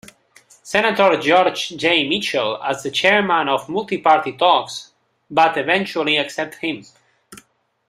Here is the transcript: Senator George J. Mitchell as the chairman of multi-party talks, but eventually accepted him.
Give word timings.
Senator 0.73 1.19
George 1.19 1.75
J. 1.77 2.07
Mitchell 2.09 2.59
as 2.63 2.81
the 2.81 2.89
chairman 2.89 3.47
of 3.47 3.69
multi-party 3.69 4.31
talks, 4.31 4.93
but 5.29 5.55
eventually 5.59 6.17
accepted 6.17 6.57
him. 6.61 6.83